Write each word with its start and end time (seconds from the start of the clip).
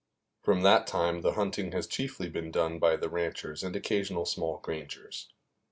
From 0.41 0.63
that 0.63 0.87
time 0.87 1.21
the 1.21 1.33
hunting 1.33 1.73
has 1.73 1.85
chiefly 1.85 2.27
been 2.27 2.49
done 2.49 2.79
by 2.79 2.95
the 2.95 3.07
ranchers 3.07 3.61
and 3.63 3.75
occasional 3.75 4.25
small 4.25 4.57
grangers. 4.59 5.27